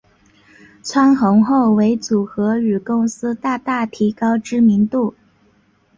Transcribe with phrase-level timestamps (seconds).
[0.81, 5.13] 窜红后为组合与公司大大提高知名度。